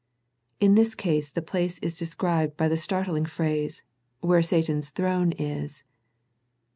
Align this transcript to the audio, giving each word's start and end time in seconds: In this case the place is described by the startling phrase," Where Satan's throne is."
In 0.59 0.73
this 0.73 0.95
case 0.95 1.29
the 1.29 1.43
place 1.43 1.77
is 1.77 1.95
described 1.95 2.57
by 2.57 2.67
the 2.67 2.75
startling 2.75 3.27
phrase," 3.27 3.83
Where 4.21 4.41
Satan's 4.41 4.89
throne 4.89 5.31
is." 5.33 5.83